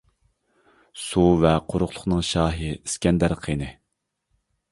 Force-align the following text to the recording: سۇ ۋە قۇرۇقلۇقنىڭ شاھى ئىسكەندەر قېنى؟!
سۇ 1.01 1.25
ۋە 1.43 1.51
قۇرۇقلۇقنىڭ 1.73 2.25
شاھى 2.31 2.71
ئىسكەندەر 2.79 3.39
قېنى؟! 3.45 3.71